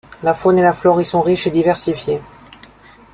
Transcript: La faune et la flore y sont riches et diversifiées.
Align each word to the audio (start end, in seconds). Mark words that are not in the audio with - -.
La 0.23 0.33
faune 0.33 0.57
et 0.57 0.63
la 0.63 0.73
flore 0.73 0.99
y 0.99 1.05
sont 1.05 1.21
riches 1.21 1.45
et 1.45 1.51
diversifiées. 1.51 2.21